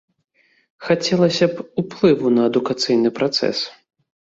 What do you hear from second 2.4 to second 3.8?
адукацыйны працэс.